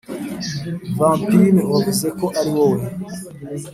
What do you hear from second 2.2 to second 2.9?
ariwowe